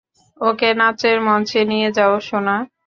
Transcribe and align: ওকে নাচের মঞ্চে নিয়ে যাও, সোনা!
ওকে 0.41 0.69
নাচের 0.79 1.17
মঞ্চে 1.27 1.61
নিয়ে 1.71 1.89
যাও, 1.97 2.13
সোনা! 2.27 2.55